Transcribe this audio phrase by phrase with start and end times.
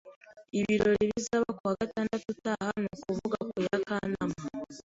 [0.59, 4.37] Ibirori bizaba ku wa gatandatu utaha, ni ukuvuga ku ya Kanama.